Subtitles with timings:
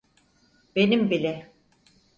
[0.75, 1.51] Benim bile.